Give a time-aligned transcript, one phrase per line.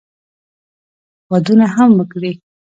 [1.31, 2.31] ودونه هم وکړي.